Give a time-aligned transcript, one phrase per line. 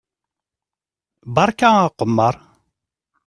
[1.35, 2.35] Berka aqemmeṛ!